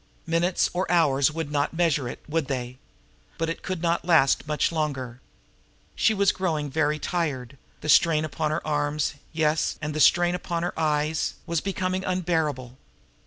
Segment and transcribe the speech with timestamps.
[0.25, 2.79] Minutes or hours would not measure it, would they?
[3.37, 5.21] But it could not last much longer!
[5.95, 9.95] She was growing very tired; the strain upon her arms, yes, and
[10.33, 12.79] upon her eyes, was becoming unbearable.